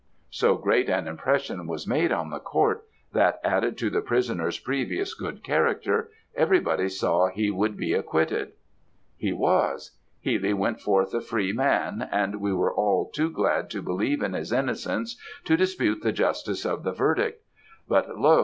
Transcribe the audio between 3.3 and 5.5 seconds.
added to the prisoner's previous good